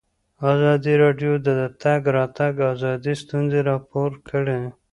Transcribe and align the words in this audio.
ازادي 0.51 0.93
راډیو 1.03 1.31
د 1.45 1.47
د 1.59 1.61
تګ 1.83 2.01
راتګ 2.17 2.53
ازادي 2.73 3.13
ستونزې 3.23 3.59
راپور 3.69 4.11
کړي. 4.29 4.59